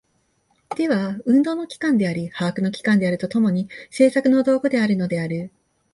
[0.75, 5.51] 手は運動の機関であり把握の機関であると共に、製作の道具であるのである。